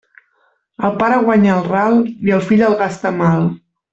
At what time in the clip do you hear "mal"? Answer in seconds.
3.23-3.49